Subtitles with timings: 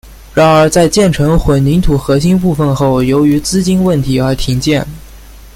[0.33, 4.83] 然而在建成混凝土核心部分后由于资金问题而停建。